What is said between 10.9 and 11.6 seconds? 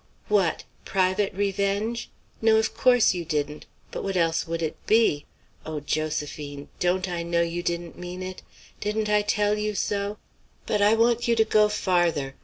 want you to